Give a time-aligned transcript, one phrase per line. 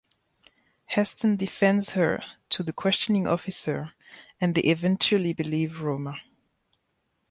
[0.85, 3.91] Heston defends her to the questioning officer
[4.39, 6.19] and they eventually believe Ruhma.